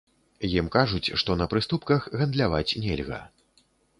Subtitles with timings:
[0.59, 3.23] Ім кажуць, што на прыступках гандляваць нельга.